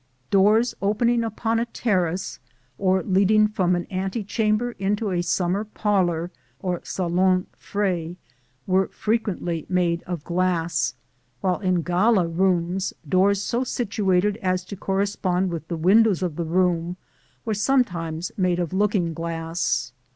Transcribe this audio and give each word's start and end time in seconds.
Doors 0.31 0.73
opening 0.81 1.23
upon 1.23 1.59
a 1.59 1.67
terrace, 1.67 2.39
or 2.79 3.03
leading 3.03 3.47
from 3.47 3.75
an 3.75 3.85
antechamber 3.91 4.71
into 4.79 5.11
a 5.11 5.21
summer 5.21 5.63
parlor, 5.63 6.31
or 6.59 6.81
salon 6.83 7.45
frais, 7.55 8.15
were 8.65 8.87
frequently 8.87 9.67
made 9.69 10.01
of 10.07 10.23
glass; 10.23 10.95
while 11.41 11.59
in 11.59 11.83
gala 11.83 12.27
rooms, 12.27 12.93
doors 13.07 13.43
so 13.43 13.63
situated 13.63 14.37
as 14.37 14.65
to 14.65 14.75
correspond 14.75 15.51
with 15.51 15.67
the 15.67 15.77
windows 15.77 16.23
of 16.23 16.35
the 16.35 16.45
room 16.45 16.97
were 17.45 17.53
sometimes 17.53 18.31
made 18.35 18.57
of 18.57 18.73
looking 18.73 19.13
glass. 19.13 19.93